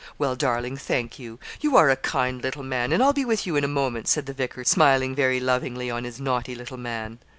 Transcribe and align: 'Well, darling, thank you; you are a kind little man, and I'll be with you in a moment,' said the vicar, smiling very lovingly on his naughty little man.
'Well, 0.17 0.35
darling, 0.35 0.77
thank 0.77 1.19
you; 1.19 1.37
you 1.59 1.77
are 1.77 1.91
a 1.91 1.95
kind 1.95 2.41
little 2.41 2.63
man, 2.63 2.91
and 2.91 3.03
I'll 3.03 3.13
be 3.13 3.23
with 3.23 3.45
you 3.45 3.55
in 3.55 3.63
a 3.63 3.67
moment,' 3.67 4.07
said 4.07 4.25
the 4.25 4.33
vicar, 4.33 4.63
smiling 4.63 5.13
very 5.13 5.39
lovingly 5.39 5.91
on 5.91 6.05
his 6.05 6.19
naughty 6.19 6.55
little 6.55 6.75
man. 6.77 7.19